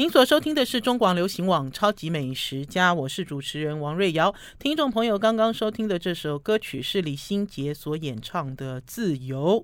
[0.00, 4.34] 您所收听的是中广流行网《超级美食家》，我是主持人王瑞瑶。
[4.58, 9.62] 听众朋友刚刚收听的这首歌曲是李心洁所演唱的《自由》。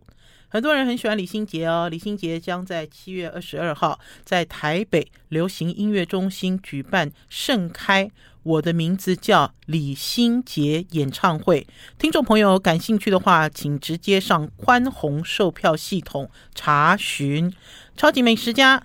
[0.48, 1.88] 很多人很喜欢李心洁哦。
[1.88, 8.10] 李心洁将在七月二十二号在台北流行音乐中心举办盛开
[8.42, 11.66] 我的名字叫李心洁演唱会。
[11.98, 17.50] 听众朋友感兴趣的话，请直接上宽宏售票系统查询
[17.96, 18.78] 《超级美食家》。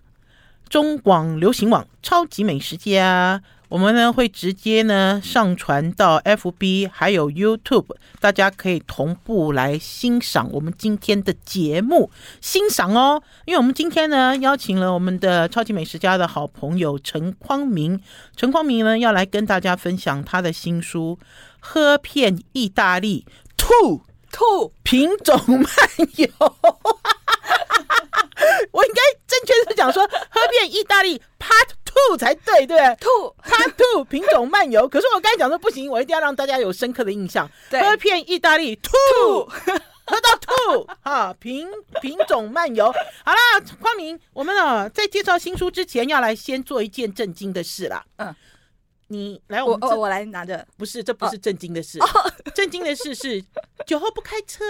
[0.71, 12.09] 中广流行网超级美食家，我们呢会直接呢上传到 FB 还有 YouTube，大家可以同步来欣赏我们今天的节目，
[12.39, 13.21] 欣赏哦。
[13.43, 17.99] 因为我们今天呢邀请了我们的超级美食家的好朋友陈匡明，
[18.37, 21.19] 陈匡明呢要来跟大家分享他的新书
[21.59, 23.25] 《喝遍意大利
[23.57, 25.65] 吐吐品种漫
[26.15, 26.27] 游》。
[28.71, 34.87] 我应该正确是讲说，喝遍意大利 Part Two 才对，对不对？Two Part Two 品种漫游。
[34.87, 37.49] 可是我刚才讲说不行，我一定要让大家有深刻的印象。
[37.69, 39.45] 对，喝遍意大利 Two，
[40.05, 41.33] 喝到吐啊！
[41.39, 41.67] 品
[42.01, 42.91] 品种漫游。
[43.23, 43.39] 好啦，
[43.79, 48.03] 匡明，我们啊在介绍新书之前，要来先做一件震惊的事啦。
[48.17, 48.35] 嗯。
[49.11, 51.99] 你来我，我我我来拿着，不是，这不是震惊的事。
[51.99, 52.05] 哦、
[52.55, 53.43] 正经的事 是
[53.85, 54.63] 酒后不开车，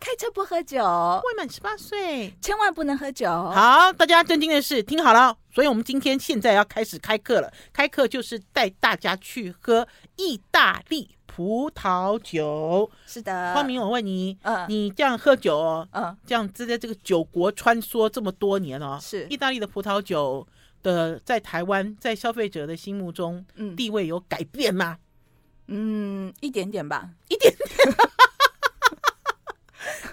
[0.00, 3.28] 开车不喝酒，未满十八岁千万不能喝酒。
[3.28, 7.52] 好，大家震惊的事听好了，所以我们今天现在要开始开课了。
[7.72, 12.88] 开课就是带大家去喝意大利葡萄酒。
[13.04, 20.46] 是的，匡明，我问你，嗯，你这样喝酒，嗯，这样子在这个酒国穿梭这么多年哦，是意大利的葡萄酒。
[20.82, 24.98] 的在台湾，在消费者的心目中，嗯，地位有改变吗？
[25.66, 27.68] 嗯，一点点吧，一点点。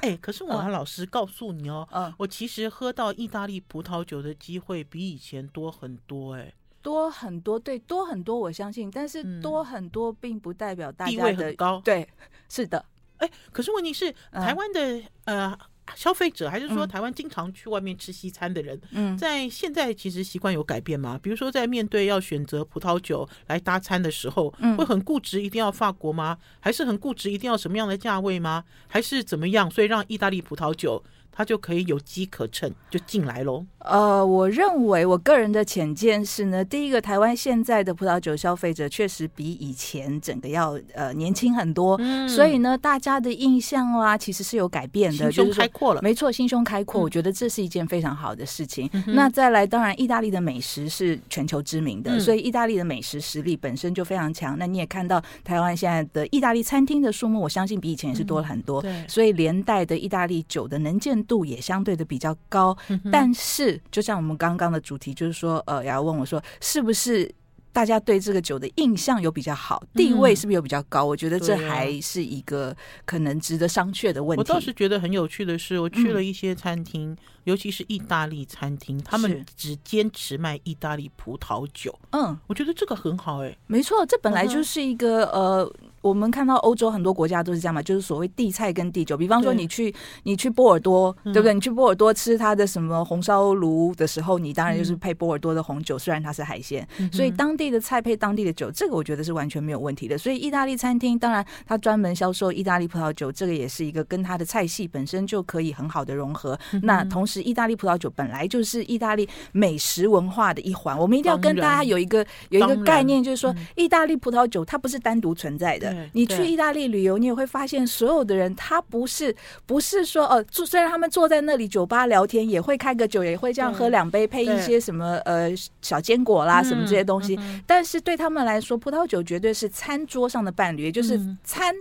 [0.02, 8.92] 哎、欸，可是我要老实告诉你哦，嗯，我其实喝到意大利葡萄酒的机会比以前多很多，欸，哎，多很多，对，多很多，我相信。
[8.92, 12.08] 但是多很多并不代表大家的地位很高，对，
[12.50, 12.86] 是的。
[13.18, 15.60] 哎、欸，可是问题是，台湾的、嗯、呃。
[15.96, 21.20] 消费者还是说台湾经常去外面吃西餐的人，嗯，在现在其实习惯有改变吗？
[21.22, 26.38] 比如说在面对要选择葡萄酒来搭餐的时候，会很固执一定要法国吗？
[26.60, 28.64] 还是很固执一定要什么样的价位吗？
[28.88, 29.70] 还是怎么样？
[29.70, 31.04] 所以让意大利葡萄酒
[31.36, 33.66] 它就可以有机可乘，就进来喽。
[33.80, 48.90] 呃，我认为我个人的浅见是呢，第一个，台湾现在的葡萄酒消费者确实比以前整个要呃年轻很多，嗯，所以呢，大家的印象啊，其实是有改变的，心胸开阔了，没错，心胸开阔，我觉得这是一件非常好的事情。
[48.94, 54.58] 嗯，那再来，当然，意大利的美食是全球知名的，嗯，所以意大利的美食实力本身就非常强。
[54.58, 67.30] 那你也看到台湾现在的意大利餐厅的数目，我相信比以前也是多了很多，嗯，对，所以连带的意大利酒的能见度也相对的比较高，嗯，但是就像我们刚刚的主题，就是说，呃，要问我说，是不是
[67.74, 71.06] 大家对这个酒的印象有比较好，地位是不是有比较高？
[71.06, 72.76] 嗯，我觉得这还是一个
[73.06, 74.40] 可能值得商榷的问题。
[74.40, 81.94] 我倒是觉得很有趣的是，我去了一些餐厅，嗯，尤其是意大利餐厅，他们只坚持卖意大利葡萄酒。
[82.12, 85.74] 嗯，我觉得这个很好，欸，哎，没错，这本来就是一个，嗯，呃。
[86.06, 89.18] 我们看到欧洲很多国家都是这样嘛，就是所谓地菜跟地酒。
[89.18, 91.52] 比方说，你去你去波尔多，对不对？
[91.52, 96.88] 你去波尔多吃它的什么红烧炉的时候，你当然就是配波尔多的红酒，虽然它是海鲜。
[97.12, 100.16] 所以当地的菜配当地的酒，这个我觉得是完全没有问题的。
[100.16, 106.56] 所以意大利餐厅当然它专门销售意大利葡萄酒，这个也是一个跟它的菜系本身就可以很好的融合。
[106.84, 115.95] 那同时，意大利葡萄酒本来就是意大利美食文化的一环，我们一定要跟大家有一个有一个概念，就是说意大利葡萄酒它不是单独存在的。
[116.14, 119.36] 你去意大利旅游，你也会发现所有的人，他不是
[119.66, 125.52] 不是说呃，坐虽然他们坐在那里酒吧聊天，也会开个酒，也会这样喝两杯，配一些什么呃
[125.82, 127.40] 小坚果啦什么这些东西。
[127.66, 131.76] 但是对他们来说，葡萄酒绝对是餐桌上的伴侣，也就是餐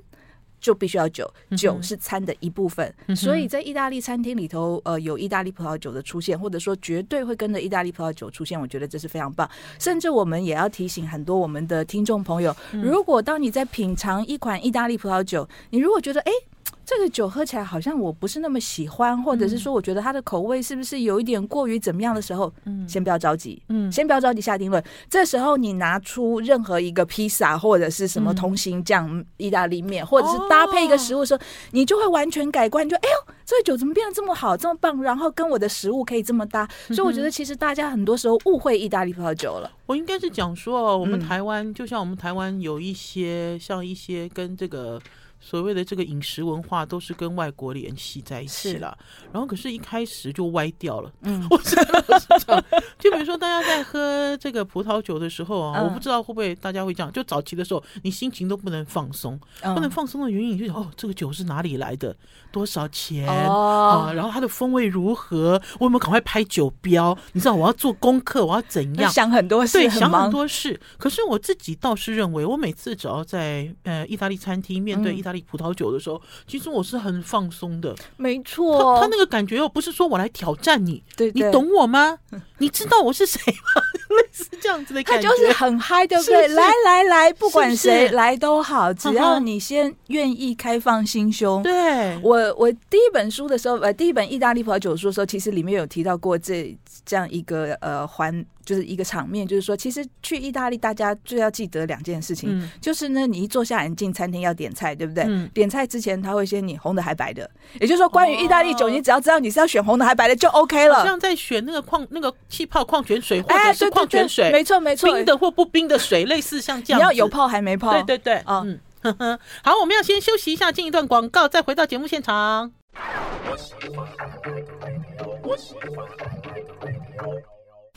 [0.65, 2.91] 就必须要酒，酒是餐的一部分。
[3.15, 9.47] 所以在意大利餐厅里头，呃，有意大利葡萄酒的出现，或者说绝对会跟着意大利葡萄酒出现，我觉得这是非常棒。
[9.79, 16.33] 甚至我们也要提醒很多我们的听众朋友，如果当你在品尝一款意大利葡萄酒，你如果觉得哎。
[16.33, 16.54] 诶
[16.85, 24.83] 这个酒喝起来好像我不是那么喜欢，或者是说我觉得它的口味是不是有一点过于怎么样的时候，嗯，先不要着急，嗯，先不要着急下定论。
[25.09, 31.41] 这时候你拿出任何一个披萨或者是什么通心酱意大利面，或者是搭配一个食物的时候，
[31.71, 36.69] 你就会完全改观，就哎呦，这个酒怎么变得这么好，这么棒，然后跟我的食物可以这么搭。
[36.89, 39.71] 所以我觉得其实大家很多时候误会意大利葡萄酒了。
[39.87, 45.01] 我应该是讲说，我们台湾就像我们台湾有一些像一些跟这个。
[45.47, 48.97] 所谓的这个饮食文化都是跟外国联系在一起了，
[49.31, 51.13] 然后可是一开始就歪掉了。
[51.21, 52.65] 嗯， 我真的是这样。
[52.99, 57.13] 就比如说大家在喝这个葡萄酒的时候啊，我不知道会不会大家会这样。
[57.13, 62.17] 就早期的时候，你心情都不能放松，不能放松的原因，你就是哦，这个酒是哪里来的，
[62.51, 64.11] 多少钱啊？
[64.15, 65.61] 然后它的风味如何？
[65.79, 67.17] 我有没有赶快拍酒标？
[67.33, 69.13] 你知道我要做功课，我要怎样？
[69.13, 70.81] 想很多事，对，想很多事。
[70.97, 77.95] 可是我自己倒是认为，我每次只要在呃意大利餐厅面对意大利葡萄酒的时候，其实我是很放松的。
[78.17, 82.19] 没错，他那个感觉又不是说我来挑战你，对，你懂我吗？
[82.59, 83.83] 你知道我是谁吗？
[84.15, 86.47] 类似这样子的感觉，他就是很嗨，对不对？
[86.49, 91.63] 来来来，不管谁来都好，只要你先愿意开放心胸。
[91.63, 98.45] 对，我我第一本书的时候，呃，第一本意大利葡萄酒书的时候，其实里面有提到过这这样一个呃环。
[98.65, 105.25] 就是一个场面，就是说，其实去意大利，大家最要记得两件事情，嗯、就是呢，你一坐下来，你进餐厅要点菜，对不对？
[105.27, 107.49] 嗯、点菜之前他会先你红的还白的，
[107.81, 111.05] 也就是说，关于意大利酒，哦、你只要知道你是要选红的还白的就 OK 了。
[111.05, 117.93] 像在选那个矿那个气泡矿泉水或者是矿泉水，哎、对对对没错没错，冰的或不冰的水，类似像这样，你要有泡还没泡？
[117.93, 122.73] 对对对，哦、嗯呵呵， 好，我们要先休息一下，进一段广告，再回到节目现场。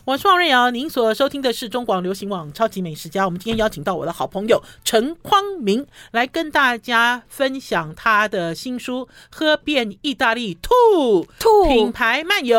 [0.07, 3.24] 我是王瑞瑶，您所收听的是中广流行网《超级美食家》。
[3.25, 12.57] 我们今天邀请到我的好朋友陈匡明来跟大家分享他的新书《喝遍意大利兔兔品牌漫游》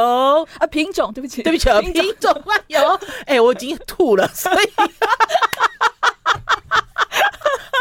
[0.59, 2.79] 啊，品种，对不起，对不起，品种，品种漫游。
[3.25, 4.67] 哎、欸，我已经吐了，所以。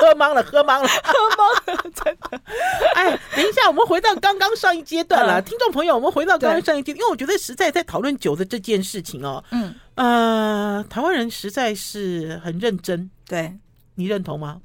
[0.08, 2.42] 喝茫了，喝懵了，喝懵了， 真的。
[2.96, 13.58] 哎，等一下，我们回到刚刚上一阶段了，听众朋友，我们回到刚刚上一阶段，因为我觉得实在在讨论酒的这件事情哦，嗯，呃，台湾人实在是很认真，对，
[13.96, 14.62] 你认同吗？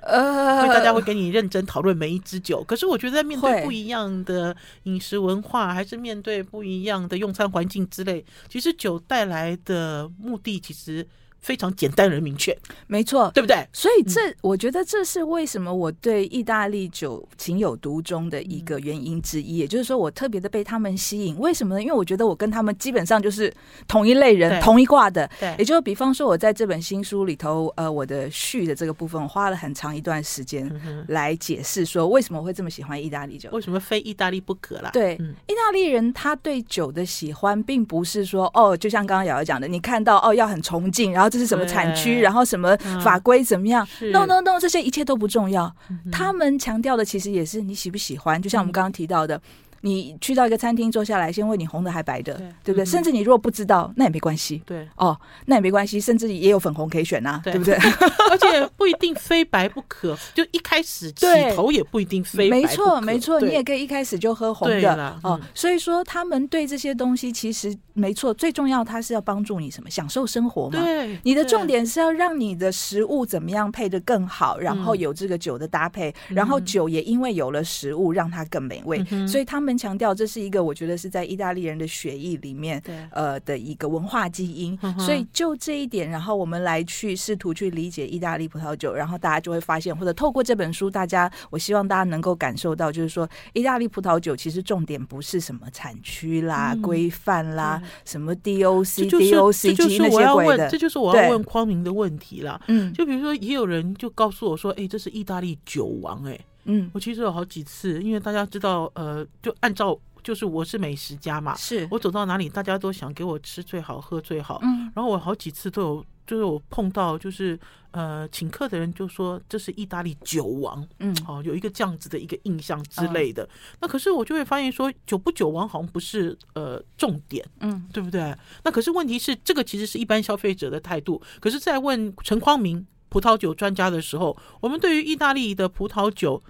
[0.00, 11.06] 呃，大家会跟你认真讨论每一支酒，可是我觉得在面对不一样的饮食文化，还是面对不一样的用餐环境之类，其实酒带来的目的其实。
[11.42, 12.56] 非常简单而明确，
[12.86, 13.66] 没错，对不对？
[13.72, 19.56] 所以这，嗯、我觉得这是为什么我对意大利酒情有独钟的一个原因之一。
[19.56, 21.36] 嗯、也就是说，我特别的被他们吸引。
[21.38, 21.82] 为什么呢？
[21.82, 23.52] 因为我觉得我跟他们基本上就是
[23.88, 25.28] 同一类人，同一挂的。
[25.40, 30.70] 对，也就是比方说，我在这本新书里头，呃，我的序的这个部分，我花了很长一段时间
[31.08, 34.90] 来解释说，为什么我会这么喜欢意大利酒，为什么非意大利不可啦？
[34.92, 41.31] 对，嗯、意大利人他对酒的喜欢，并不是说哦，就像刚刚瑶瑶讲的，你看到哦，要很崇敬，然后。
[41.32, 42.20] 这是什么产区？
[42.20, 45.74] 然后什么法规怎么样？No No No，这些一切都不重要。
[46.12, 48.40] 他们强调的其实也是你喜不喜欢。
[48.40, 49.40] 就像我们刚刚提到的。
[49.82, 52.84] 你去到一个餐厅坐下来，先问你红的还白的，对，对不对？
[52.84, 54.62] 嗯、甚至你如果不知道，那也没关系。
[54.64, 57.74] 对哦，那也没关系，甚至也有粉红可以选呐、啊，对，对不对？
[58.30, 62.68] 而且不一定非白不可，就一开始起头也不一定非白不可。
[62.68, 65.40] 没错，没错，你也可以一开始就喝红的了、嗯、哦。
[65.54, 69.90] 所以说，他们对这些东西其实没错，最重要，它是要帮助你什么？
[69.90, 70.80] 享受生活嘛。
[70.80, 79.04] 对，你的重点是要让你的食物怎么样配的更好，然后有这个酒的搭配，嗯、然后酒也因为有了食物，让它更美味。
[79.10, 84.78] 嗯、所以他们强调这是一个我觉得是在意大利人的血液里面，对呃的一个文化基因。
[84.98, 100.68] 所以就这一点，然后我们来去试图去理解意大利葡萄酒，然后大家就会发现，或者透过这本书，大家我希望大家能够感受到，就是说意大利葡萄酒其实重点不是什么产区啦、嗯、规范啦、对什么 DOC、DOCG 那些鬼的。
[100.68, 102.60] 这就是我要问匡明的问题啦。
[102.68, 109.98] 嗯，就比如说，也有人就告诉我说：“哎，这是意大利酒王。”哎，嗯，我其实有好几次，因为大家知道，呃，就按照。
[110.22, 114.60] 就是我是美食家嘛，是我走到哪里，大家都想给我吃最好，喝最好。
[114.62, 117.58] 嗯，然后我好几次都有，就是我碰到，就是
[117.90, 123.42] 呃，请客的人就说这是意大利酒王，嗯，哦，有一个这样子的一个印象之类的。
[123.42, 123.48] 嗯、
[123.80, 128.32] 那可是我就会发现说，酒不酒王好像不是呃重点，嗯，对不对？
[128.62, 131.20] 那可是问题是，这个其实是一般消费者的态度。
[131.40, 136.42] 可是，再问陈匡明葡萄酒专家的时候，我们对于意大利的葡萄酒。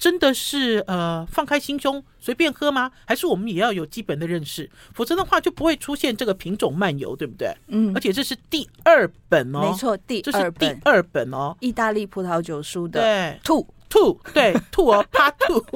[0.00, 2.90] 真的是呃放开心胸随便喝吗？
[3.04, 4.70] 还是我们也要有基本的认识？
[4.94, 7.54] 否则的话就不会出现这个品种漫游，对不对？
[7.68, 15.60] 嗯，而且这是第二本哦，没错，第二本，第二本哦，意大利葡萄酒书的对吐吐对吐哦， Part Two，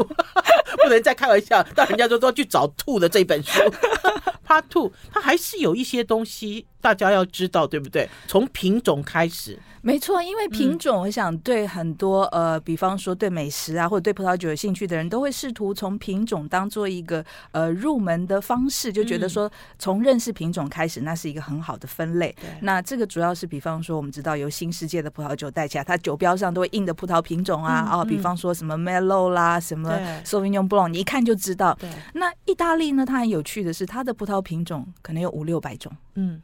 [0.82, 3.60] 不能再开玩笑，到人家都说去找吐的这本书。
[4.48, 8.06] Part Two，它还是有一些东西大家要知道，对不对？
[8.26, 9.58] 从品种开始。
[9.80, 22.34] 没错，因为品种，我想对很多、嗯、呃，比方说对美食啊，或者对葡萄酒有兴趣的人，都会试图从品种当做一个呃入门的方式，就觉得说从认识品种开始，那是一个很好的分类。
[22.38, 29.90] 对那这个主要是比方说，我们知道由新世界的葡萄酒带起来，它酒标上都会印的葡萄品种啊，哦，比方说什么 Merlot 啦，什么
[30.24, 31.76] Sauvignon Blanc，你一看就知道。
[31.80, 35.92] 对那意大利呢，它很有趣的是，它的葡萄品种可能有五六百种。
[36.14, 36.40] 嗯。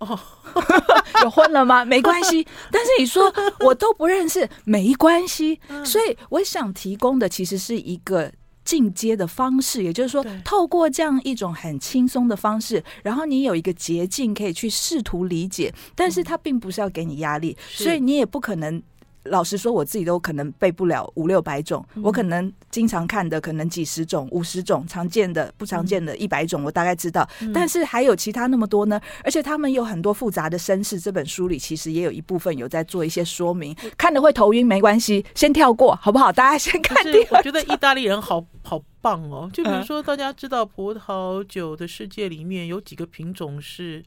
[0.00, 0.18] 哦，
[1.22, 1.84] 有混了吗？
[1.84, 5.60] 没关系， 但是你说我都不认识，没关系。
[5.84, 8.32] 所以我想提供的其实是一个
[8.64, 18.82] 进阶的方式，也就是说，透过这样一种很轻松的方式，然后你有一个捷径可以去试图理解，但是它并不是要给你压力，所以你也不可能。
[19.24, 27.28] 老实说，我自己都可能背不了五六百种，我可能经常看的可能几十种、五十种，常见的、不常见的一百种，我大概知道。
[27.52, 29.00] 但是还有其他那么多呢？
[29.22, 30.98] 而且他们有很多复杂的身世。
[30.98, 36.32] 这本书里其实也有一部分有在做一些说明，看了会头晕没关系，先跳过好不好？
[36.32, 37.38] 大家先看第二。
[37.38, 44.02] 我觉得意大利人好好棒哦，就比如说大家知道葡萄酒的世界里面有几个品种是。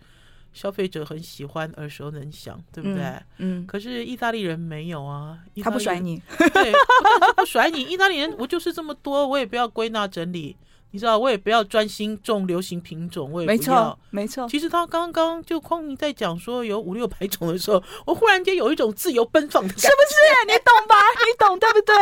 [0.54, 3.04] 消费者很喜欢，耳熟能详，对不对？
[3.38, 3.62] 嗯。
[3.64, 6.22] 嗯，可是意大利人没有啊，他不甩你。
[6.38, 6.72] 对，
[7.36, 7.82] 不甩你。
[7.82, 10.56] 意大利人，我就是这么多，我也不要归纳整理。
[10.94, 13.58] 你知道，我也不要专心种流行品种，我也不要。
[13.58, 14.48] 没错，没错。
[14.48, 20.16] 其实他刚刚就匡明在讲说有五六百种的时候，我忽然间有一种自由奔放的感觉，是不是？
[20.46, 20.96] 你懂吧？
[21.26, 21.96] 你懂对不对？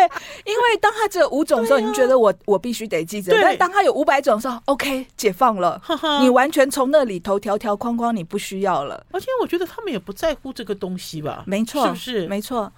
[0.45, 5.81] 因为当他只有五种的时候，你觉得我我必须得记着；但当他有五百种的时候，OK，解放了，
[6.21, 9.05] 你完全从那里头条条框框你不需要了。
[9.11, 11.45] 而且我觉得他们也不在乎这个东西吧？
[11.47, 12.27] 没错，是不是？
[12.27, 12.69] 没错，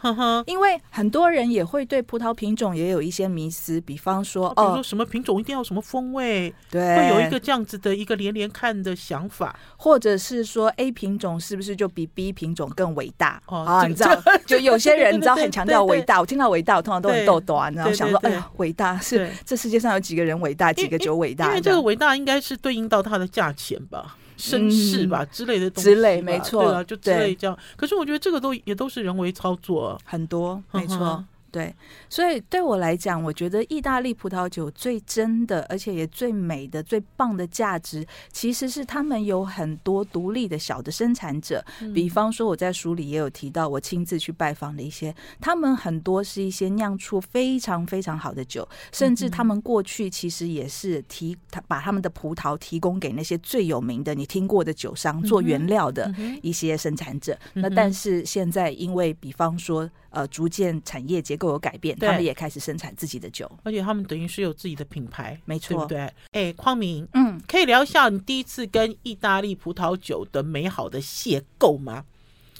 [0.45, 6.97] 因为很多人也会对葡萄品种也有一些迷思，比方说，比如说什么品种一定要什么风味，对。
[6.97, 13.41] 会有一个这样子的一个连连看的想法，或者是说 A 品种是不是就比 B 品种更伟大？
[13.45, 16.19] 哦，啊、你知道， 就有些人你知道很强调伟大。
[16.19, 21.47] 我听到伟大，我通常都很逗短，然后想说，哎呀，伟大是这世界上有几个人伟大，几个酒伟大？
[21.47, 27.57] 因为这个伟大应该是对应到它的价钱吧、身世吧之类的东西，之类没错，对啊，就之类这样。
[27.75, 31.23] 可是我觉得这个都也都是人为操作，很多没错。
[31.53, 31.71] 对，
[32.09, 41.63] 所以对我来讲，我觉得意大利葡萄酒最真的，而且也最美的、最棒的价值，其实是他们有很多独立的小的生产者。
[41.93, 57.37] 比方说，我在书里也有提到，我亲自去拜访的一些，他们很多是一些酿出非常非常好的酒，甚至他们过去其实也是提他把他们的葡萄提供给那些最有名的你听过的酒商做原料的一些生产者。
[57.53, 66.13] 那但是现在，因为比方说，呃，逐渐产业结构有改变，他们也开始生产自己的酒，而且他们等于是有自己的品牌，没错，对不对？
[66.33, 72.05] 哎，匡明，嗯，可以聊一下你第一次跟意大利葡萄酒的美好的邂逅吗？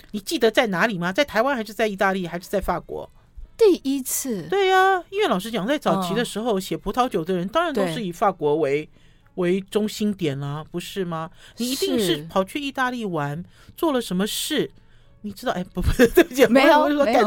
[0.10, 1.14] 你记得在哪里吗？
[1.14, 3.08] 在台湾还是在意大利还是在法国？
[3.56, 8.90] 第一次，对呀、啊，因为老实讲，在早期的时候写葡萄酒的人，当然都是以法国为
[9.36, 11.30] 为中心点啊，不是吗？
[11.58, 13.46] 你一定是跑去意大利玩，
[13.78, 14.72] 做了什么事？
[15.24, 15.54] 你知道？
[15.54, 17.26] 哎，不不， 对不起，没有， 没有，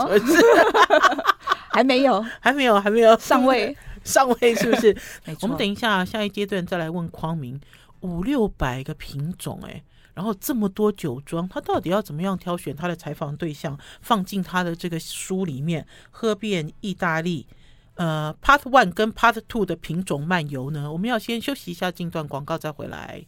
[1.70, 4.96] 还没有，还没有，还没有上位， 上位是不是？
[5.40, 7.60] 我们等一下下一阶段再来问匡明，
[8.00, 9.82] 五六百个品种，哎，
[10.14, 17.46] 然后这么多酒庄，他到底要怎么样挑选他的采访对象，放进他的这个书里面，喝遍意大利，
[17.94, 20.92] 呃，Part One 跟 Part Two 的品种漫游呢？
[20.92, 23.24] 我们要先休息一下，进段广告再回来。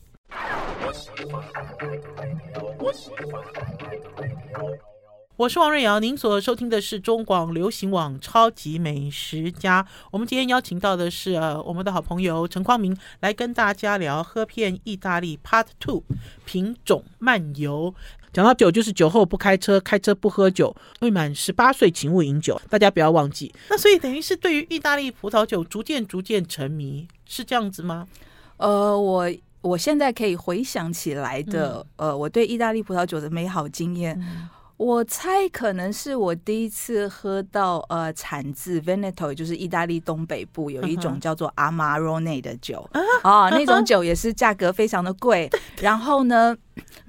[5.36, 9.86] 我是王瑞瑶，您所收听的是中广流行网超级美食家。
[10.10, 16.02] 我们今天邀请到的是呃我们的好朋友陈匡明，来跟大家聊喝遍意大利 Part Two
[16.44, 17.94] 品种漫游。
[18.32, 23.54] 讲到酒，就是酒后不开车，开车不喝酒，未满十八岁请勿饮酒，大家不要忘记。
[23.70, 28.08] 那所以等于是对于意大利葡萄酒逐渐逐渐沉迷，是这样子吗？
[28.56, 29.30] 呃，我。
[29.60, 42.88] 我现在可以回想起来的，嗯、呃，我对意大利葡萄酒的美好经验，嗯、我猜可能是我第一次喝到呃，产自 Veneto，就是意大利东北部有一种叫做 Amarone 的酒。
[42.92, 45.50] 啊，啊，那种酒也是价格非常的贵，
[45.80, 46.56] 然后呢。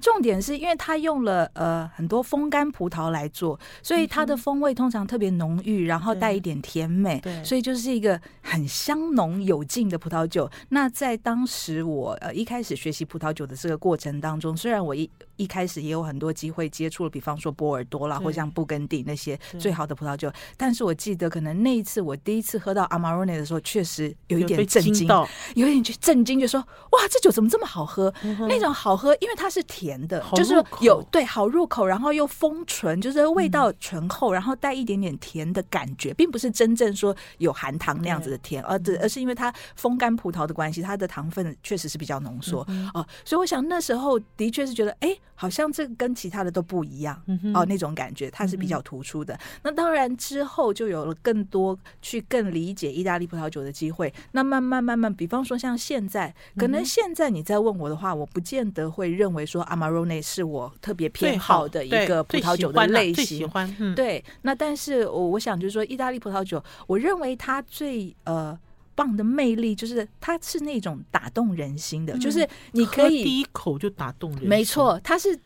[0.00, 10.50] 重点是因为它用了呃很多风干葡萄来做，所以它的风味通常特别浓郁，然后带一点甜美，对，所以就是一个很香浓有劲的葡萄酒。
[10.70, 15.08] 那在当时我呃一开始学习葡萄酒的这个过程当中，虽然我一
[15.40, 28.12] 一开始也有很多机会接触了，比方说波尔多啦，或像布根地那些最好的葡萄酒，但是我记得可能那一次我第一次喝到 Amarone 的时候，确实有一点震惊，有，有一点就震惊，就说哇，这酒怎么这么好喝？
[28.22, 29.64] 嗯、那种好喝，因为它是。
[29.70, 43.06] 甜的，就是有对好入口，然后又丰醇，就是味道醇厚，然后带一点点甜的感觉，并不是真正说有含糖那样子的甜，而而是因为它风干葡萄的关系，它的糖分确实是比较浓缩哦。
[43.24, 47.18] 所以我想那时候的确是觉得，哎，好像这个跟其他的都不一样
[47.54, 49.40] 哦，那种感觉它是比较突出的。
[49.62, 54.12] 那当然之后就有了更多去更理解意大利葡萄酒的机会。
[54.32, 63.24] 那慢慢慢慢，比方说像现在，可能现在你再问我的话，我不见得会认为说 Amarone 是我特别偏好的一个葡萄酒的类型。
[63.24, 64.22] 喜欢，嗯，对。
[64.42, 68.58] 那但是我我想就是说，意大利葡萄酒，我认为它最呃
[69.00, 74.44] 棒的魅力就是它是那种打动人心的，就是你可以第一口就打动人。
[74.44, 75.40] 没错，它是。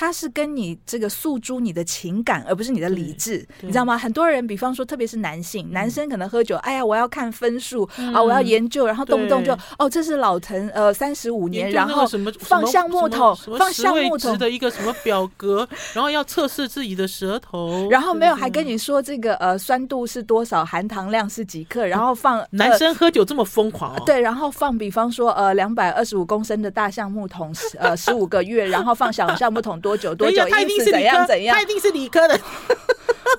[0.00, 3.98] 它是跟你这个诉诸你的情感，而不是你的理智，你知道吗？
[3.98, 12.06] 很多人，比方说，特别是男性，男生可能喝酒，哎呀，我要看分数啊，我要研究，然后动不动就哦，这是老藤呃三十五年，然后
[12.38, 29.89] 放橡木桶，放橡木桶的一个什么表格， 然后要测试自己的舌头，然后没有还跟你说这个呃酸度是多少，含糖量是几克，然后放男生喝酒这么疯狂哦，对，然后放比方说呃两百二十五公升的大橡木桶，呃十五个月，然后放小橡木桶多。
[29.90, 30.48] 多久多久？
[30.48, 31.56] 他一定是怎样怎样？
[31.56, 32.40] 他一定是理科的。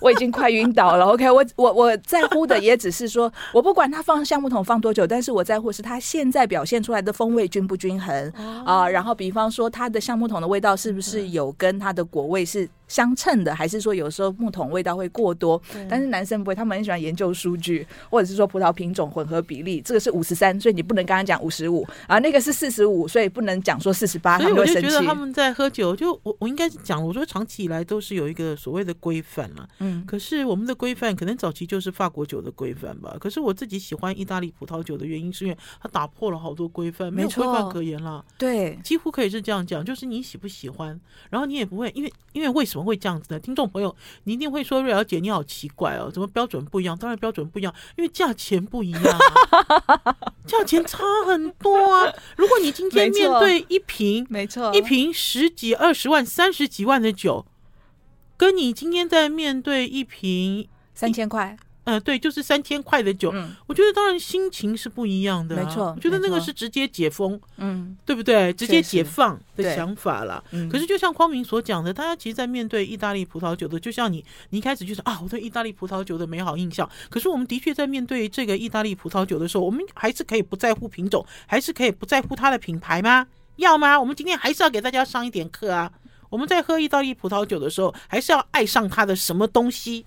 [0.01, 1.05] 我已经快晕倒了。
[1.05, 8.33] OK，我我我在乎的也只是说，我不管他放橡木桶放多久，但是我在乎是他现在表现出来的风味均不均衡
[8.65, 8.89] 啊。
[8.89, 15.61] 然后，比方说他的橡木桶的味道是不是有跟他的果味是相称的，还是说有时候木桶味道会过多？
[15.89, 22.19] 但是男生不会，他们很喜欢研究数据，或者是说葡萄品种混合比例，这个是五十三，所以你不能跟他讲五十五啊。
[22.19, 24.79] 那个是四十五，所以不能讲说四十八，他们会生气。
[24.79, 29.65] 我就觉得他们在喝酒，就我我应该是讲，我说长期以来都是有一个所谓的规范嘛。
[29.79, 33.15] 嗯，可是我们的规范可能早期就是法国酒的规范吧。
[33.19, 38.23] 可是我自己喜欢意大利葡萄酒的原因，是因为它打破了好多规范，没有规范可言了。
[38.37, 43.39] 对，几乎可以是这样讲，就是你喜不喜欢，然后你也不会，因为因为为什么会这样子呢？
[43.39, 43.95] 听众朋友，
[44.25, 46.97] 你一定会说瑞瑶姐你好奇怪哦，怎么标准不一样？
[46.97, 49.03] 当然标准不一样，因为价钱不一样
[49.87, 52.13] 啊， 价钱差很多啊。
[52.37, 57.45] 如果你今天面对一瓶，没错，一瓶十几、二十万、三十几万的酒。
[58.41, 68.51] 跟你今天在面对一瓶三千块，嗯、呃，对，就是三千块的酒，嗯，我觉得当然心情是不一样的、啊，没错，我觉得那个是直接解封，嗯，对不对？
[68.53, 70.43] 直接解放的想法了。
[70.71, 76.89] 可是就像匡明所讲的，大家其实，在面对意大利葡萄酒的，就像你，你一开始就是啊，我对意大利葡萄酒的美好印象。
[77.11, 83.27] 可是我们的确在面对这个意大利葡萄酒的时候，我们还是可以不在乎品种，还是可以不在乎它的品牌吗？
[83.57, 83.99] 要吗？
[83.99, 85.91] 我们今天还是要给大家上一点课啊。
[86.31, 90.05] 我们在喝意大利葡萄酒的时候，还是要爱上它的什么东西？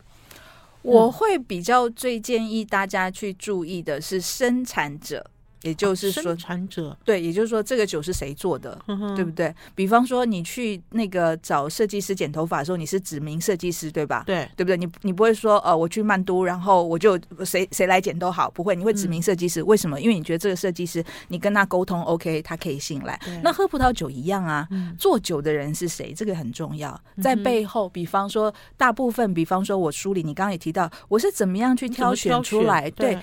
[0.81, 5.31] 我会比较最建议大家去注意的是生产者。
[5.64, 8.79] 也就是说，生产者对，也就是说，这个酒是谁做的，
[9.16, 9.53] 对不对？
[9.74, 14.22] 比方说，你去那个找设计师剪头发的时候，你是指名设计师，对吧？
[14.27, 14.77] 对，对不对？
[14.77, 19.62] 你你不会说，呃，我去曼都，然后我就谁谁来剪都好，不会，你会指名设计师。
[19.62, 19.98] 为什么？
[19.98, 23.18] 因为你觉得这个设计师，你跟他沟通 OK，他可以信赖。
[23.42, 26.12] 那喝葡萄酒一样啊，做酒的人是谁？
[26.14, 33.18] 这个很重要，在背后，比方说，大部分，比方说，我书里你刚刚也提到，我是怎么样去挑选出来，对。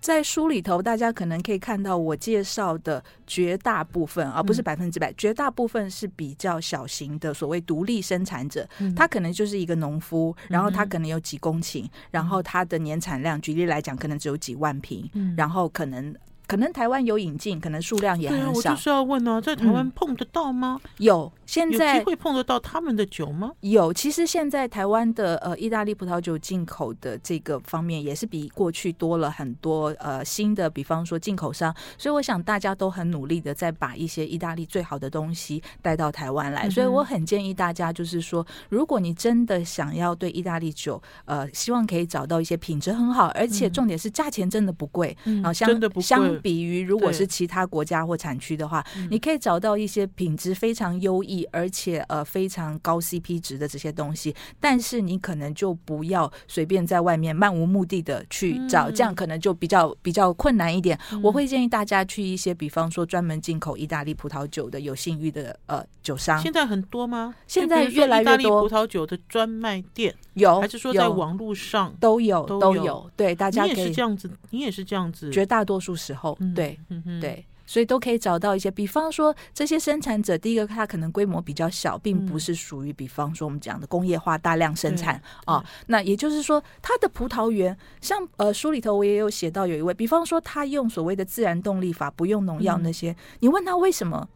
[0.00, 16.14] 在书里头，大家可能可以看到我介绍的绝大部分，而不是百分之百，绝大部分是比较小型的所谓独立生产者，他可能就是一个农夫，然后他可能有几公顷，然后他的年产量，举例来讲，可能只有几万瓶，然后可能。
[16.46, 18.44] 可能台湾有引进，可能数量也很少。
[18.44, 20.80] 对啊，我就是要问啊，在台湾碰得到吗？
[20.82, 23.50] 嗯、有，现在有机会碰得到他们的酒吗？
[23.60, 31.74] 有，其实现在台湾的呃意大利葡萄酒进口的这个方面，也是比过去多了很多呃新的，比方说进口商。
[31.96, 36.68] 所以我想大家都很努力的在把一些意大利最好的东西带到台湾来。
[36.68, 45.68] 嗯、所以我很建议大家，就是说，如果你真的想要对意大利酒，呃，希望可以找到一些品质很好，而且重点是价钱真的不贵，然后相
[46.00, 46.28] 相。
[46.42, 54.34] 比于如果是其他国家或产区的话，你可以找到一些品质非常优异，而且呃非常高 CP 值的这些东西。
[54.60, 60.98] 但是你可能就不要随便在外面漫无目的的去找，这样可能就比较比较困难一点。
[61.22, 66.40] 我会建议大家去一些，比方说专门进口意大利葡萄酒的有信誉的呃酒商。
[66.40, 67.34] 现在很多吗？
[67.46, 68.32] 现在越来越多。
[68.34, 73.10] 意大利葡萄酒的专卖店有，还是说在网络上都有都有？
[73.16, 73.74] 对，大家可以。
[73.74, 75.30] 你也是这样子，你也是这样子。
[75.30, 76.38] 绝大多数时候。
[76.54, 76.78] 对，
[77.20, 85.62] 对，所以都可以找到一些，比方说这些生产者，第一个他可能规模比较小，并不是属于比方说我们讲的工业化大量生产啊。
[85.88, 94.26] 那也就是说，他的葡萄园，像呃书里头我也有写到有一位，比方说他用所谓的自然动力法，不用农药那些，你问他为什么？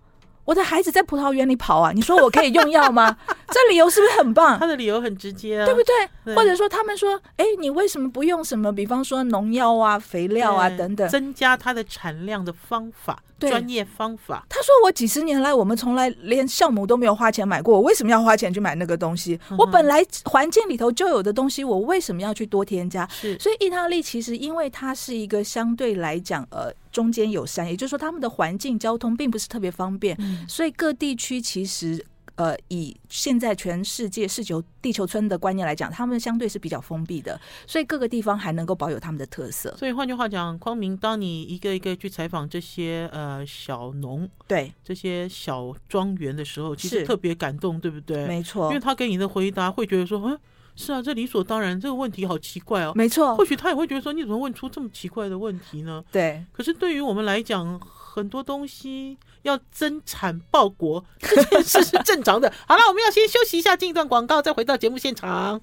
[0.44, 3.16] 我的孩子在葡萄园里跑啊，你说我可以用药吗？
[3.48, 4.58] 这理由是不是很棒？
[4.58, 5.94] 他的理由很直接啊，对不对？
[6.24, 13.22] 对或者说他们说，哎，你为什么不用什么，比方说农药啊、肥料啊等等，增加它的产量的方法？
[13.48, 14.44] 专业方法。
[14.48, 19.38] 他说：“我几十年来，我们从来连酵母都没有花钱买过，我为什么要花钱去买那个东西？
[19.58, 23.06] 我本来环境里头就有的东西，我为什么要去多添加？
[23.08, 32.04] 是，所以意大利其实因为它是一个相对来讲，呃，中间有山，也就是说他们的环境交通并不是特别方便，嗯、所以各地区其实。”
[32.42, 39.72] 呃，以现在全世界世球地球村的观念来讲，他们相对是比较封闭的，所以各个地方还能够保有他们的特色。
[39.76, 48.26] 所以换句话讲，匡明，当你一个一个去采访这些呃小农，对这些小庄园的时候，其实特别感动，对不对？
[48.26, 50.36] 没错，因为他给你的回答会觉得说，嗯，
[50.74, 52.92] 是啊，这理所当然，这个问题好奇怪哦。
[52.96, 56.02] 没错，或许他也会觉得说，你怎么问出这么奇怪的问题呢？
[56.10, 56.44] 对。
[56.50, 59.16] 可是对于我们来讲，很多东西。
[59.42, 62.52] 要增产报国 这件事是正常的。
[62.66, 65.60] 好了，我们要先休息一下，进一段广告，再回到节目现场。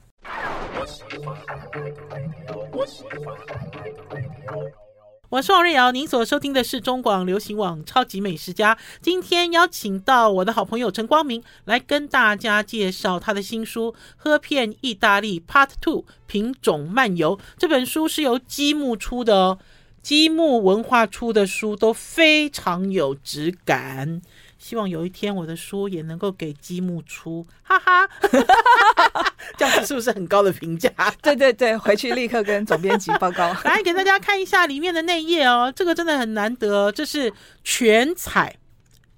[5.31, 8.73] 我是王瑞瑶，您所收听的是中广流行网《超级美食家》。
[8.99, 17.37] 今天邀请到我的好朋友陈光明来跟大家介绍他的新书《喝遍意大利 Part Two 品种漫游》。
[17.59, 19.59] 这本书是由积木出的哦。
[20.01, 24.21] 积木文化出的书都非常有质感，
[24.57, 28.07] 希望有一天我的书也能够给积木出，哈哈，
[29.57, 30.89] 这样子是不是很高的评价？
[31.21, 33.53] 对对对，回去立刻跟总编辑报告。
[33.63, 37.31] 来给大家看一下里面的内页哦，这个真的很难得，这是
[37.63, 38.55] 全彩，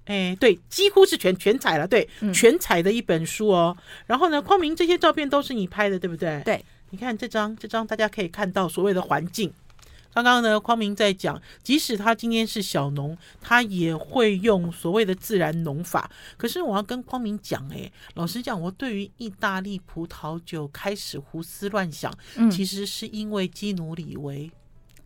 [0.06, 3.76] 哎，对，几乎是全全彩了，对，全彩的一本书哦。
[4.06, 6.40] 然后呢，匡明这些照片都是你拍的，对不对？
[6.44, 9.52] 对，你看这张，这张大家可以看到所谓的环境。
[10.12, 16.10] 刚刚呢，匡明在讲，即使他今天是小农，他也会用所谓的自然农法。
[16.36, 24.50] 可是我要跟匡明讲，哎，老实讲，我对于意大利葡萄酒开始胡思乱想，嗯、其实是因为基努里维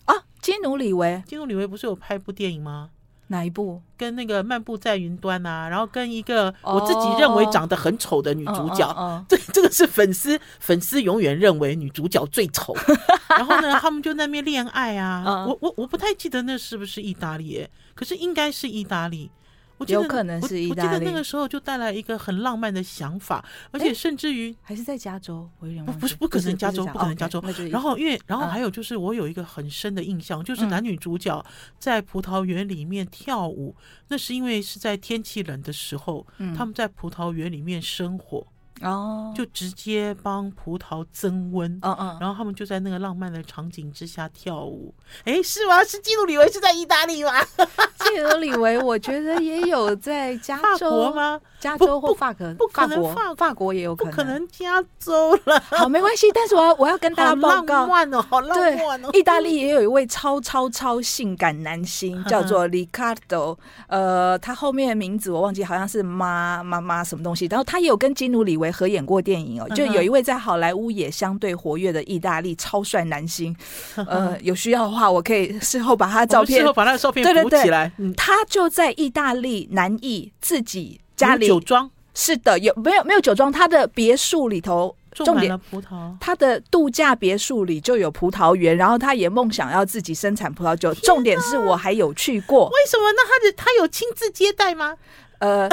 [0.07, 2.91] 啊，基努里维，基努里维不是有拍一部电影吗？
[3.29, 3.81] 哪一部？
[3.97, 8.87] 跟那个漫步在云端啊，然后跟一个我自己认为长得很丑的女主角，
[9.29, 9.55] 这、oh, oh, oh.
[9.55, 12.75] 这个是粉丝粉丝永远认为女主角最丑。
[13.31, 19.31] 然后呢，他们就那边恋爱啊，我我我不太记得那是不是意大利，可是应该是意大利。
[19.79, 20.89] 我记得有可能是意大利。
[20.89, 27.43] 我记得那个时候就带来一个很浪漫的想法，而且甚至于还是在加州，我有点不不是不可能加州，不可能加州。
[27.71, 31.45] 然后因为然后还有就是我有一个很深的印象，就是男女主角
[31.79, 33.75] 在葡萄园里面跳舞，
[34.09, 38.47] 那是因为是在天气冷的时候，他们在葡萄园里面生火。
[38.83, 44.95] 哦，就直接帮葡萄增温，嗯嗯，然后他们就在那个浪漫的场景之下跳舞。
[45.25, 45.83] 哎，是吗？
[45.83, 47.33] 是基努里维是在意大利吗？
[48.01, 51.41] 基努里维，我觉得也有在加州吗？
[51.59, 52.53] 加州或法国？
[52.55, 55.59] 不可能，法法国也有可能，不可能加州了。
[55.71, 56.31] 好，没关系。
[56.35, 59.11] 但是我要我要跟大家报告，浪漫哦，好浪漫哦。
[59.15, 63.57] 意大利也有一位超超超性感男星，叫做 Riccardo。
[63.89, 67.47] 呃，他后面的名字我忘记，好像是妈妈妈什么东西。
[67.47, 68.66] 然后他也有跟基努里维。
[68.71, 73.55] 合演过电影哦，就有一位在好莱坞也相对活跃的意大利超帅男星，
[73.97, 77.91] 呃，有需要的话，我可以事后把他的照片，事后把他的照片补起来。
[78.17, 83.51] 他就在意大利南艺自己家里酒庄，是的，有没有没有酒庄？
[83.51, 90.93] 他的别墅里头种满了葡萄，他的度假别墅里就有葡萄园，然后他也梦想要自己生产葡萄酒。
[90.95, 93.13] 重点是我还有去过，为什么？
[93.13, 94.95] 那他的他有亲自接待吗？
[95.39, 95.69] 呃。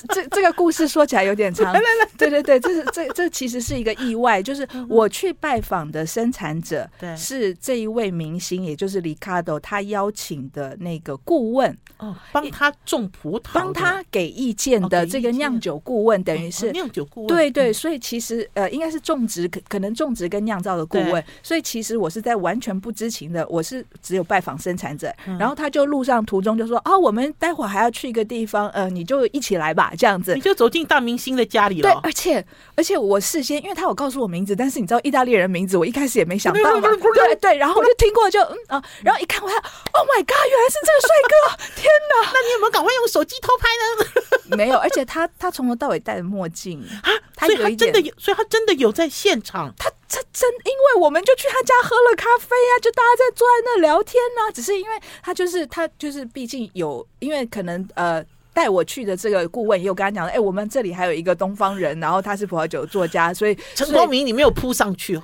[0.14, 2.08] 这这个故事说起来有点长， 来来来。
[2.16, 29.83] 对对对，这是这这其实是一个意外，就是我去拜访的生产者，对，是这一位明星，也就是 Riccardo，他邀请的那个顾问，哦，帮他种葡萄，帮他给意见的这个酿酒顾问，等于是酿酒顾问，对对，所以其实呃，应该是种植可可能种植跟酿造的顾问，所以其实我是在完全不知情的，我是只有拜访生产者，然后他就路上途中就说啊，我们待会儿还要去一个地方，呃，你就一起来吧。
[29.96, 31.90] 这样子，你就走进大明星的家里了。
[31.90, 32.44] 对，而且
[32.74, 36.88] 而且我事先，因为他有告诉我名字，但是你知道意大利人名字，我一开始也没想到嘛。
[37.14, 41.34] 对对，然后我就听过就，就嗯啊，然后一看，我，Oh my God，原来是这个帅哥！
[41.76, 44.56] 天哪，那你有没有赶快用手机偷拍呢？
[44.56, 49.72] 没有，而且他他从头到尾戴着墨镜啊，他有一点，所以他真的有，所以他真的有在现场。
[49.78, 54.52] 他他真，因为我们就去他家喝了咖啡啊，就大家在坐在那聊天呢、啊。
[54.52, 58.24] 只是因为他就是他就是，毕竟有，因为可能呃。
[58.54, 65.20] 带我去的这个顾问也有跟他讲，哎，我们这里还有一个东方人，然后他是葡萄酒作家，所以陈光明，你没有扑上去，我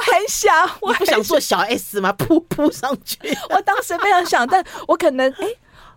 [0.00, 2.12] 很想，我不想做小 S 吗？
[2.12, 5.46] 扑扑上去，我当时非常想，但我可能哎。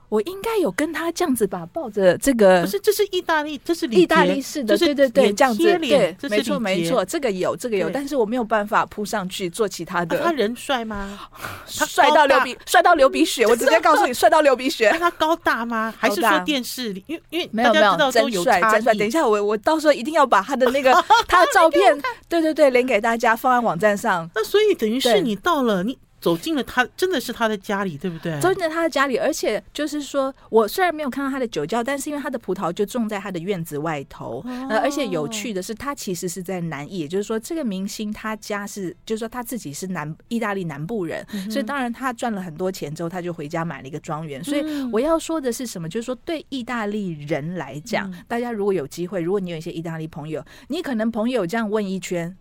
[0.09, 10.17] 我应该有跟他这样子吧，抱着这个，不是，这是意大利，这是意大利式的，对对对，这样子，对，没错没错，这个有这个有，但是我没有办法扑上去做其他的。
[10.19, 11.19] 他人帅吗？
[11.77, 14.89] 他帅到流鼻，帅到流鼻血，我直接告诉你， 帅到流鼻血。
[14.97, 15.93] 他高大吗？
[15.97, 17.03] 还是说电视里？
[17.07, 18.93] 因为因为没有没有真帅真帅。
[18.93, 20.93] 等一下，我我到时候一定要把他的那个
[21.27, 24.29] 他的照片，对对对，连给大家放在网站上。
[24.33, 25.97] 那所以等于是你到了你。
[26.27, 28.37] 走进了他，真的是他的家里，对不对？
[28.41, 44.43] 走进了他的家里，而且就是说，我虽然没有看到他的酒窖，但是因为他的葡萄就种在他的院子外头，哦、呃，而且有趣的是，他其实是在南意，也就是说，这个明星他家是，就是说他自己是南意大利南部人，嗯、所以当然他赚了很多钱之后，他就回家买了一个庄园。
[44.43, 44.61] 所以
[44.91, 45.87] 我要说的是什么？
[45.87, 52.35] 就是说，对意大利人来讲，嗯、大家如果有机会，如果你有一些意大利朋友，你可能朋友这样问一圈。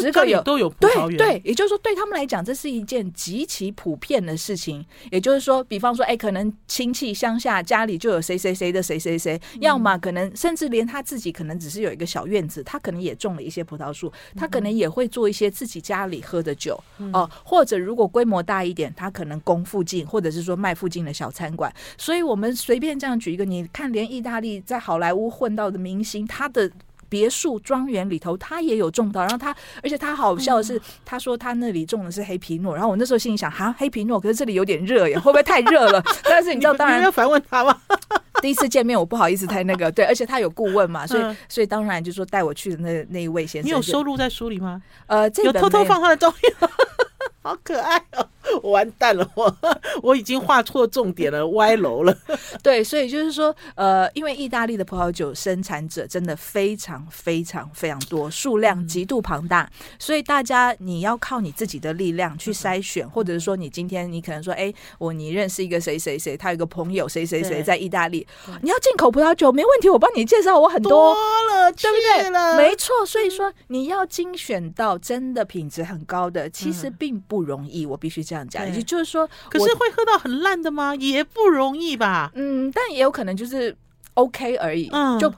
[0.00, 4.84] 十个有都有葡萄园，对对，也就是说，对他们来讲，这是一件极其普遍的事情。
[5.10, 21.72] 也就是说，比方说，哎，可能亲戚乡下家里就有谁谁谁的谁谁谁，要么可能甚至连他自己可能只是有一个小院子，他可能也种了一些葡萄树，他可能也会做一些自己家里喝的酒哦，或者如果规模大一点，他可能供附近，或者是说卖附近的小餐馆。
[21.96, 26.70] 所以我们随便这样举一个，你看，连意大利在好莱坞混到的明星，他的。
[27.16, 36.04] 别墅庄园里头，他也有种到，然后他，而且他好笑的是，他说他那里种的是黑皮诺，然后我那时候心里想，哈，黑皮诺，可是这里有点热耶，会不会太热了？
[36.24, 37.74] 但是你知道，当然要反问他吗？
[38.42, 44.82] 第一次见面，我不好意思太那个，对，而且他有顾问嘛，所以所以当然就说带我去的那那一位先生，你有收录在书里吗？
[45.06, 46.52] 呃，这有偷偷放他的照片，
[47.40, 48.28] 好可爱哦。
[48.62, 49.56] 我完蛋了，我
[50.02, 52.16] 我已经画错重点了， 歪楼了。
[52.62, 68.26] 对，所以就是说，呃，因为意大利的葡萄酒生产者真的非常非常非常多，数量极度庞大，所以大家你要靠你自己的力量去筛选，或者是说你今天你可能说，哎，我你认识一个谁谁谁，他有一个朋友谁谁谁在意大利，
[68.62, 72.56] 你要进口葡萄酒没问题，我帮你介绍，我很多，多了，对不对？
[72.56, 78.35] 没错，所以说你要精选到真的品质很高的，其实并不容易，我必须这样。
[78.76, 80.94] 也就是说，可是会喝到很烂的吗？
[80.96, 82.30] 也不容易吧。
[82.34, 83.76] 嗯，但也有可能就是
[84.14, 84.88] OK 而已。
[84.92, 85.32] 嗯，就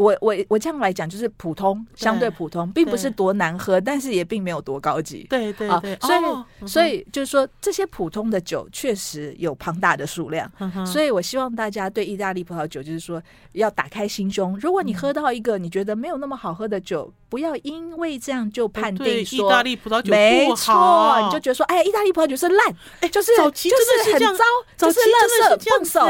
[0.00, 5.26] 我我我这样来讲，就是普通，相对普通，并不是多难喝，但是也并没有多高级。
[5.28, 10.50] 对对对，所以所以就是说，这些普通的酒确实有庞大的数量。
[10.58, 14.58] 嗯、所以我希望大家对意大利葡萄酒，就是说要打开心胸。
[14.58, 24.44] 如果你喝到一个你觉得没有那么好喝的酒，不要因为这样就判定说意大利葡萄酒没错，你就觉得说，哎，意大利葡萄酒是烂，哎，就是就是很糟，
[24.78, 26.00] 就是垃圾笨手。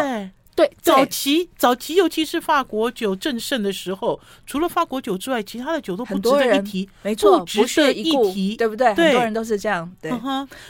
[0.61, 8.89] 对，早期早期尤其是法国酒正盛的时候，除了法国酒之外，其他的酒都不值得一提，没错，不值得一提，对不对？
[8.89, 9.91] 很多人都是这样。
[10.03, 10.13] 对，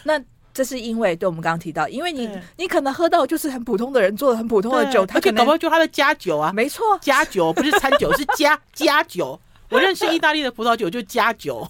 [0.05, 0.23] 那
[0.55, 9.41] 这是因为，对我们刚刚提到，因为你你可能喝到就是很普通的人做的很普通的酒，他可能搞不好就他的加酒啊，没错，加酒不是餐酒，是加 加酒。
[9.71, 11.67] 我认识意大利的葡萄酒就加酒，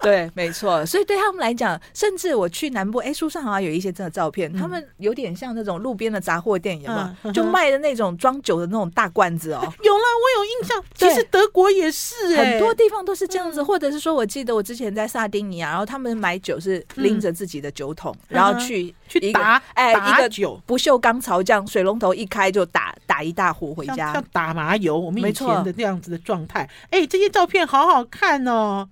[0.02, 0.84] 对，没错。
[0.86, 7.16] 所以对他们来讲，甚至我去南部，哎，书上好像有一些这个照片，他们有点像那种路边的杂货店，有吗？
[7.34, 9.60] 就卖的那种装酒的那种大罐子哦。
[9.82, 10.82] 有啦，我有印象。
[10.94, 24.98] 其实德国也是，很多地方都是这样子，或者是说我记得我之前在萨丁尼亚，然后他们买酒是拎着自己的酒桶，然后去去打，哎，一个酒不锈钢槽这样，水龙头一开就打打一大壶回家，像打麻油。
[24.98, 26.20] 我们以前的这样子的。
[26.30, 28.86] 状态，哎，这些照片好好看哦，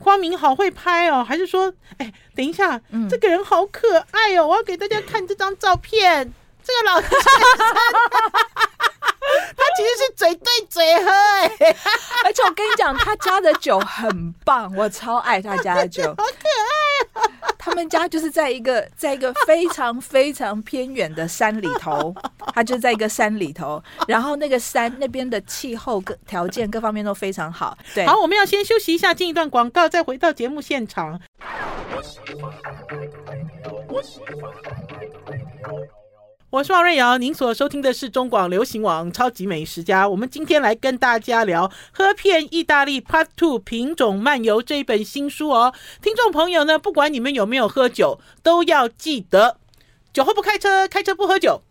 [0.00, 7.18] 光明好会拍哦，还是说，哎，等一下，嗯、这个人好可爱哦，我要给大家看这张照片，这个老先生，
[9.56, 11.76] 他其实是嘴对嘴喝，哎，
[12.24, 17.30] 而且我跟你讲，他家的酒很棒，我超爱他家的酒， 好可爱哦。
[17.64, 22.12] 他们家就是在一个 在一个非常非常偏远的山里头，
[22.52, 27.78] 他就在一个山里头，然后那个山那边的气候各条件各方面都非常好。
[27.94, 31.20] 对，好，我们要先休息一下，进一段广告，再回到节目现场。
[36.52, 40.06] 我是王瑞瑶，您所收听的是中广流行网超级美食家。
[40.06, 45.72] 我们今天来跟大家聊《喝遍意大利 Part Two 品种漫游》这一本新书哦。
[46.02, 49.56] 听众朋友呢，不管你们有没有喝酒，都要记得：
[50.12, 51.62] 酒后不开车，开车不喝酒，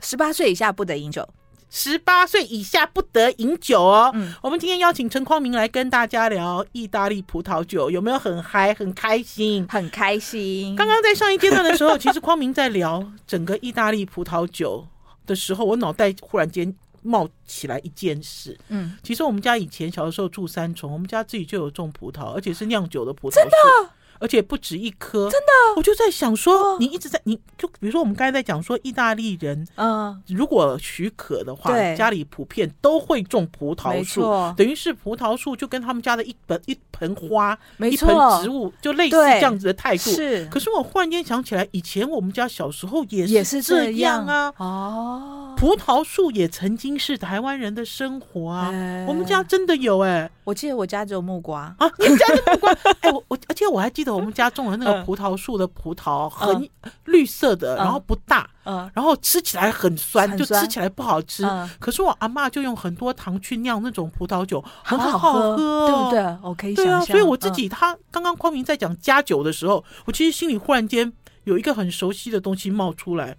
[0.00, 1.28] 十八岁以下不得饮酒。
[1.68, 4.10] 十八岁以下不得饮酒哦。
[4.14, 9.66] 嗯，我们今天邀请陈匡明来跟大家聊意大利葡萄酒，有没有很嗨、很开心？
[9.68, 10.74] 很开心。
[10.76, 14.86] 刚刚在上一阶段的时候，其实匡明在聊整个意大利葡萄酒
[15.26, 18.56] 的时候，我脑袋忽然间冒起来一件事。
[18.68, 23.34] 嗯，其实我们家以前小的时候住三重，我们家自己就有种葡萄，而且是酿酒的葡萄。
[23.34, 23.90] 真的？
[24.18, 25.30] 而且不止一颗。
[25.30, 34.22] 真的，我就在想说，你一直在，你就比如说我们刚才在讲说，意大利人，嗯，如果许可的话，家里普遍都会种葡萄树，
[34.56, 40.10] 等于是葡萄树就跟他们家的一盆一盆花，一盆植物，就类似这样子的态度。
[40.10, 44.26] 是，可是我忽然间想起来，以前我们家小时候也是这样。
[44.26, 44.52] 啊。
[44.56, 48.68] 哦，葡萄树也曾经是台湾人的生活啊。
[49.06, 52.72] 我们家真的有哎，我记得我家只有木瓜啊，你们家的木瓜？
[53.00, 56.70] 哎，我我而且我还记得我们家种的那个葡萄树的葡萄很
[57.06, 61.44] 绿色的，然后不大，嗯，然后吃起来很酸，就吃起来不好吃。
[61.80, 65.56] 可是我阿妈就用很多糖去酿那种葡萄酒，很好喝，
[65.88, 66.38] 对不对？
[66.48, 66.94] 我可以想象。
[66.94, 73.36] 对啊，所以我自己他刚刚光明在讲加酒的时候，我其实心里忽然间有一个很熟悉的东西冒出来。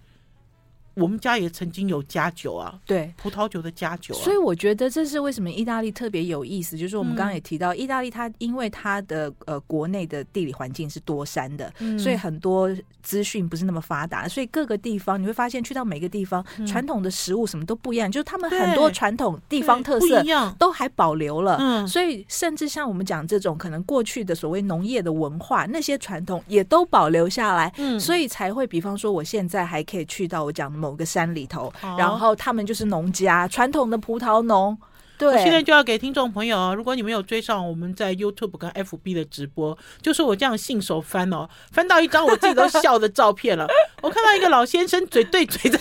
[0.97, 12.69] 我们家也曾经有加酒啊，对，葡萄酒的加酒啊，所以我觉得这是为什么意大利特别有意思，就是我们刚刚也提到，意大利它因为它的呃国内的地理环境是多山的，嗯、所以很多
[13.03, 20.23] 资讯不是那么发达，所以各个地方你会发现去到每个地方，传统的食物什么都不一样，就是他们很多传统地方特色
[20.57, 34.77] 都还保留了，嗯，所以甚至像我们讲这种可能过去的所谓农业的文化，那些传统也都保留下来，嗯，所以才会比方说我现在还可以去到我讲的某个山里头，然后他们就是农家，传统的葡萄农。
[35.17, 43.67] 对，我现在就要给听众朋友，如果你没有追上我们在 YouTube 跟 FB 的直播，就是我这样信手翻哦，翻到一张我自己都笑的照片了。
[44.03, 45.77] 我看到一个老先生嘴对嘴的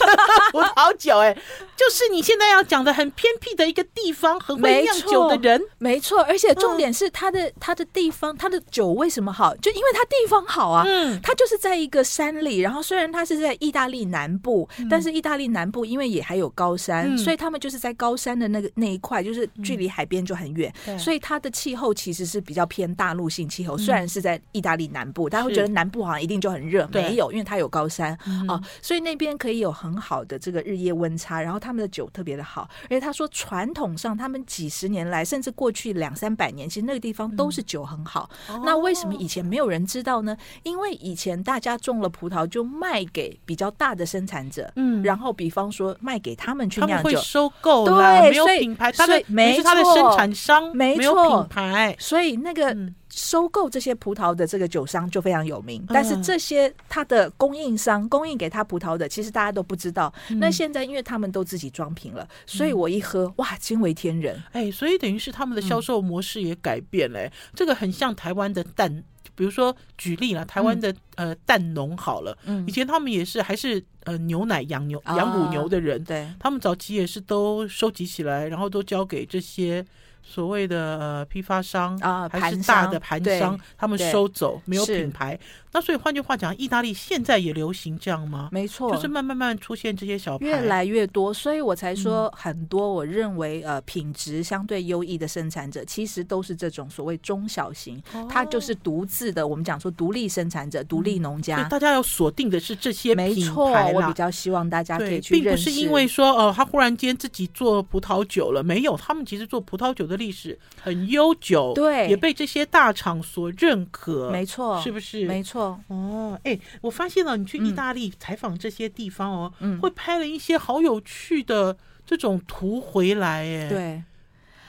[0.53, 1.35] 葡萄酒，哎，
[1.77, 6.22] 就是你现在要讲的很偏僻的一个地方，很会酿酒的人，没错。
[6.22, 9.55] 而且重点是他的他的地方，他的酒为什么好？
[9.57, 10.85] 就因为他地方好啊。
[10.87, 19.26] 嗯，他就是在一个山里，然后虽然他是在意大利南部，但是意大利南部因为也还有高山，所以他们就是在高山的那个那一块。
[19.27, 23.77] 就是距离海边就很远，嗯、所以它的气候其实是比较偏大陆性气候。
[23.77, 28.17] 嗯、虽然是在意大利南部，大家会觉得南部好像一定就很热，没有，因为它有高山
[28.49, 31.41] 啊、所以那边可以有很好的这个日夜温差。
[31.43, 38.29] 然后他们的酒特别的好，而且他说传统上他们几十年来，甚至过去两三百年，其实那个地方都是酒很好。
[38.49, 40.37] 嗯、那为什么以前没有人知道呢？
[40.62, 49.27] 因为以前大家种了葡萄就卖给比较大的生产者，嗯，然后比方说卖给他们去酿酒，收购对，没有品牌，他的。
[49.29, 52.77] 没错，他的生产商没有品牌，所以那个
[53.11, 55.85] 收购这些葡萄的这个酒商就非常有名。
[55.89, 60.13] 但是这些他的供应商供应给他葡萄的，其实大家都不知道。
[60.39, 64.43] 那现在因为他们都自己装瓶了，所以我一喝，哇，惊为天人！
[64.53, 67.31] 哎，所以等于是他们的销售模式也改变了。
[67.55, 69.05] 这个很像台湾的蛋。
[69.37, 79.85] 比如说，举例了，台湾的呃蛋农好了，以前他们也是还是呃牛奶养牛养乳牛的人，对，他们早期也是都收集起来，然后都交给这些
[80.22, 85.38] 所谓的呃批发商啊，还是大的盘商，他们收走，没有品牌。
[85.77, 88.49] 那所以换句话讲，意大利现在也流行这样吗？
[88.51, 92.91] 没错，就是慢慢慢慢出现这些小牌，越来越多，所以我才说很多。
[92.91, 99.47] 我认为呃，品质相对优异的生产者，其实都是这种所谓中小型，他就是独自的。
[99.47, 103.35] 我们讲说独立生产者、独立农家，大家要锁定的是这些品牌。
[103.35, 114.31] 没错，我比较希望大家可以去并不是因为说哦，他忽然间自己做葡萄酒了，没有，他们其实做葡萄酒的历史很悠久，对，也被这些大厂所认可。
[114.31, 115.27] 没错，是不是？
[115.27, 116.39] 没错，哦。
[116.45, 124.03] 哎，我发现了，你去意大利采访这些地方哦，嗯、会拍了一些好有趣的这种图回来，哎，对，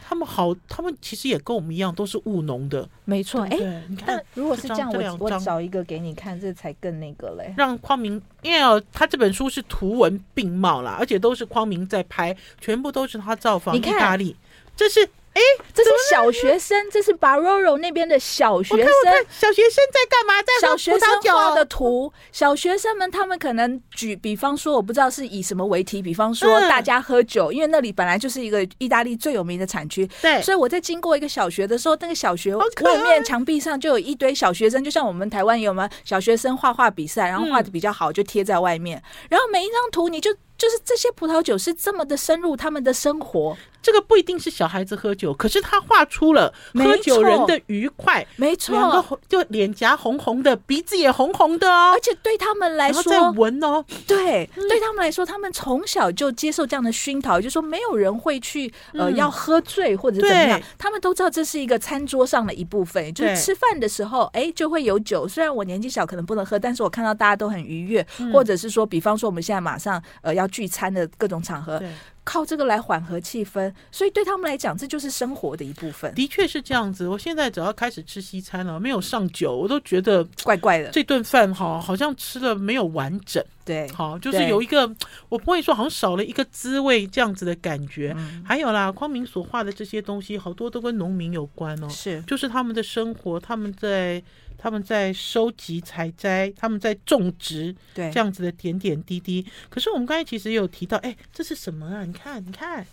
[0.07, 3.41] 他们好，他们其实也跟我们一样，都是务农的，没错。
[3.41, 7.53] 哎，你看，如果是这样，我我找一个给你看，这才更那个嘞。
[7.57, 14.35] 让匡明，因为哦，他这本书是图文并茂啦，而且都是匡明在拍，全部都是他造访意大利，
[14.75, 15.07] 这是。
[15.37, 18.87] 哎，这是小学生，这是 Barolo 那边的小学生。
[19.29, 20.41] 小学生在干嘛？
[20.41, 20.47] 在。
[20.59, 30.09] 小学生画的图，小学生们他们可能举，比方说，我不知道是以什么为题，比方说大家喝酒，因为那里本来就是一个意大利最有名的产区。
[30.21, 32.65] 对，所以我在经过一个小学的时候，那个小学外
[33.03, 35.87] 面墙壁上就有一堆小学生，就像我们台湾有吗？
[36.03, 40.35] 小学生画画比赛，然后画的比较好就贴在外面，然后每一张图你就。
[40.57, 65.27] 就是这些葡萄酒是这么的深入他们的生活，这个不一定是小孩子喝酒，可是他画出了喝酒人的愉快，没错，两个就脸颊红红的，鼻子也红红的哦，而且对他们来说，在闻哦，对，对他们来说，他们从小就接受这样的熏陶，就是说没有人会去呃要喝醉或者怎么样，他们都知道这是一个餐桌上的一部分，就是吃饭的时候，哎，就会有酒。
[65.27, 70.46] 虽然我年纪小，可能不能喝，但是我看到大家都很愉悦，或者是说，比方说我们现在马上呃要。
[70.47, 71.81] 聚餐的各种场合，
[72.23, 76.13] 靠这个来缓和气氛，所以对他们来讲，这就是生活的一部分。
[76.13, 77.07] 的确是这样子。
[77.07, 80.89] 我现在只要开始吃西餐了，没有上酒，我都觉得怪怪的。
[80.89, 83.43] 这顿饭哈，好像吃了没有完整。
[83.63, 84.89] 对，好，就是有一个，
[85.29, 88.13] 我不会说好像少了一个滋味这样子的感觉。
[88.17, 91.89] 嗯、还有啦，光明所画的这些东西，好多都跟农民有关哦。
[91.89, 94.21] 是，就是他们的生活，他们在。
[94.57, 99.45] 他们在收集采摘，他们在种植，对这样子的点点滴滴。
[99.69, 102.03] 可是我们刚才其实也有提到，哎，这是什么啊？
[102.03, 102.85] 你看，你看，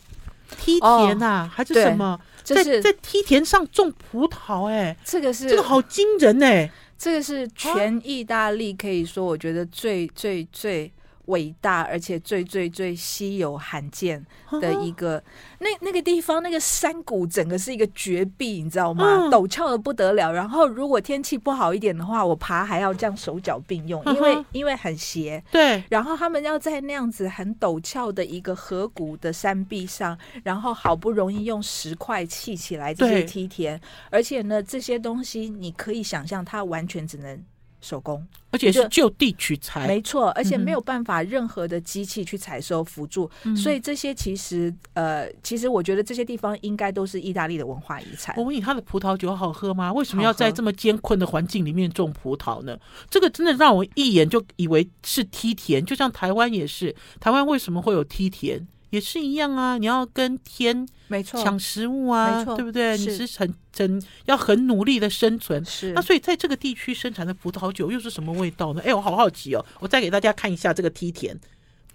[0.59, 2.21] 梯田啊，哦、还是什么？
[2.43, 6.71] 在在梯田上种葡萄，哎，这个是这个好惊人哎！
[6.99, 10.93] 这个是全意大利可以说，我觉得最最最。
[11.27, 14.25] 伟大而且最最最稀有罕见
[14.61, 15.22] 的一个，
[15.59, 19.29] 那那个地方那个山谷整个是一个绝壁，你知道吗？
[19.31, 20.33] 陡峭的不得了。
[20.33, 25.43] 然后如果天气不好一点的话，我爬还要这样手脚并用，因为因为很斜。
[25.51, 25.83] 对。
[25.89, 37.43] 然后他们要在那样子很陡峭的一个河谷的山壁上，然后好不容易用石块砌起来这些梯田，而且呢，这些东西你可以想象，它完全只能。
[37.85, 48.35] 手工，而且是就地取材，没错，而且没有办法任何的机器去采收辅助，嗯、所以这些其实呃，其实我觉得这些地方应该都是意大利的文化遗产。
[48.39, 49.93] 我问你，它的葡萄酒好喝吗？
[49.93, 52.78] 为什么要在这么艰困的环境里面种葡萄呢？
[53.11, 58.66] 这个真的让我一眼就以为是梯田，就像台湾也是，台湾为什么会有梯田？
[58.95, 62.97] 也是一样啊，你要跟天没错抢食物啊，对不对？
[62.97, 65.65] 你是很很要很努力的生存。
[65.65, 68.81] 是那所以在这个地区生产的葡萄酒又是什么味道呢？
[68.85, 71.37] 哎，我好好奇哦，我再给大家看一下这个梯田，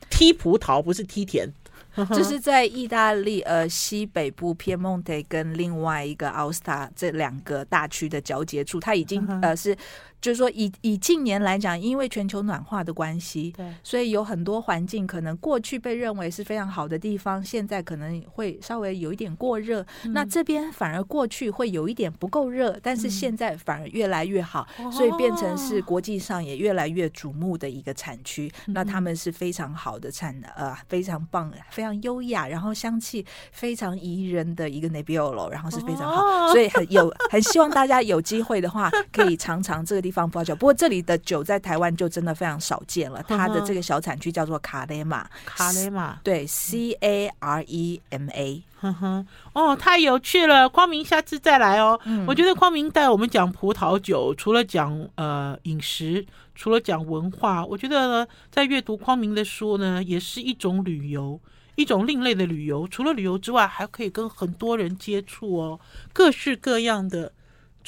[0.09, 1.49] 梯葡萄不是梯田，
[2.11, 9.75] 这是在意大利呃西北部偏蒙特跟另外一个奥斯塔这两个大区的交界处，它已经呃是。
[10.21, 19.85] 就是说以，以以近年来讲，因为全球暖化的关系，对，所以有很多环境可能过去被认为是非常好的地方，现在可能会稍微有一点过热。
[20.03, 28.51] 嗯、那这边反而过去会有一点不够热，但是现在反而越来越好，嗯、所以变成是国际上也越来越瞩目的一个产区。
[28.67, 40.08] 哦、那他们是非常好的产，呃，非常棒，非常优雅，然后香气非常宜人的一个 Nebbiolo，然后是非常好，哦、所以很有很希望大家有机会的话可以尝尝这个地方。
[40.09, 43.23] 地方葡萄酒，不过这里的酒在台湾就真的非常少见了。
[43.27, 48.63] 它的这个小产区叫做卡雷马，卡雷马，对，C A R E M A。
[48.79, 51.99] 哼哼，哦，太有趣了，光明下次再来哦。
[52.05, 61.39] 嗯、我觉得光明带我们讲葡萄酒，除了讲呃饮食，除了讲文化，我觉得，在阅读光明的书呢，也是一种旅游，
[61.75, 62.87] 一种另类的旅游。
[62.87, 65.79] 除了旅游之外，还可以跟很多人接触哦，
[66.11, 67.31] 各式各样的。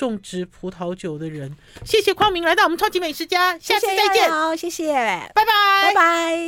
[0.01, 4.91] 种植葡萄酒的人，谢谢匡明来到我们超级美食家，下次再见，好，谢谢，
[5.35, 5.51] 拜拜，
[5.83, 6.41] 拜拜。